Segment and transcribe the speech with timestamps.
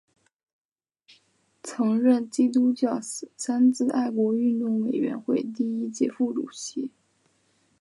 [1.61, 2.99] 曾任中国基督教
[3.37, 6.89] 三自爱国运动委员会第一届副主席。